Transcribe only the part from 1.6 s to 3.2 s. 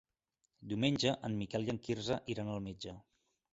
i en Quirze iran al metge.